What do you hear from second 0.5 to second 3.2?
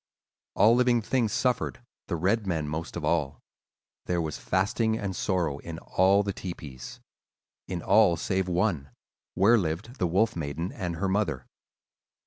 All living things suffered, the red men most of